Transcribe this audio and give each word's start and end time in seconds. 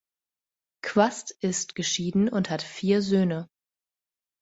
Quast 0.83 1.29
ist 1.43 1.75
geschieden 1.75 2.27
und 2.27 2.49
hat 2.49 2.63
vier 2.63 3.03
Söhne. 3.03 3.47